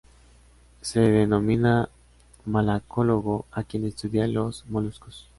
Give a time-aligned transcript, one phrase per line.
[0.81, 1.87] Se denomina
[2.45, 5.29] malacólogo a quien estudia los moluscos.